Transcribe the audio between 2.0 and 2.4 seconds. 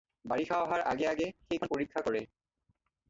কৰে।